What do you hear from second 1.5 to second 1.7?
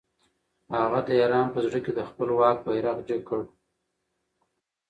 په